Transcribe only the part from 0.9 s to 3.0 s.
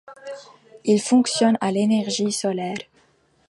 fonctionne à l'énergie solaire.